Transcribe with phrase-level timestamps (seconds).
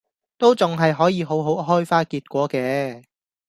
[0.39, 3.03] 都仲係可以好好開花結果嘅